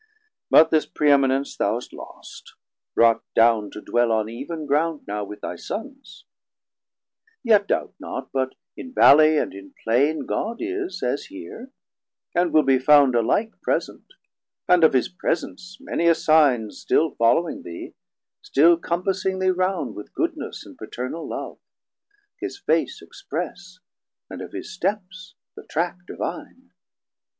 But 0.49 0.71
this 0.71 0.87
praeeminence 0.87 1.55
thou 1.55 1.75
hast 1.75 1.93
lost, 1.93 2.55
brought 2.95 3.23
down 3.35 3.69
To 3.69 3.79
dwell 3.81 4.11
on 4.11 4.29
eeven 4.29 4.65
ground 4.65 5.01
now 5.07 5.23
with 5.23 5.41
thy 5.41 5.55
Sons: 5.55 6.25
Yet 7.43 7.67
doubt 7.67 7.93
not 7.99 8.31
but 8.31 8.55
in 8.75 8.93
Vallie 8.95 9.37
and 9.37 9.53
in 9.53 9.75
Plaine 9.83 10.25
God 10.25 10.57
is 10.59 11.03
as 11.03 11.25
here, 11.25 11.69
and 12.33 12.51
will 12.51 12.63
be 12.63 12.79
found 12.79 13.13
alike 13.13 13.51
350 13.63 13.63
Present, 13.63 14.05
and 14.67 14.83
of 14.83 14.93
his 14.93 15.07
presence 15.07 15.77
many 15.79 16.07
a 16.07 16.15
signe 16.15 16.71
Still 16.71 17.11
following 17.11 17.61
thee, 17.61 17.93
still 18.41 18.77
compassing 18.79 19.37
thee 19.37 19.51
round 19.51 19.93
With 19.95 20.15
goodness 20.15 20.65
and 20.65 20.75
paternal 20.79 21.27
Love, 21.29 21.59
his 22.39 22.57
Face 22.57 23.03
Express, 23.03 23.77
and 24.31 24.41
of 24.41 24.51
his 24.51 24.73
steps 24.73 25.35
the 25.55 25.63
track 25.63 25.99
Divine. 26.07 26.71